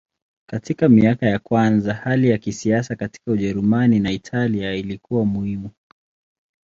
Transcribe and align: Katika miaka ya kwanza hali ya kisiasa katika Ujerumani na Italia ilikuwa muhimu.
Katika 0.49 0.89
miaka 0.89 1.25
ya 1.25 1.39
kwanza 1.39 1.93
hali 1.93 2.29
ya 2.29 2.37
kisiasa 2.37 2.95
katika 2.95 3.31
Ujerumani 3.31 3.99
na 3.99 4.11
Italia 4.11 4.73
ilikuwa 4.75 5.25
muhimu. 5.25 5.69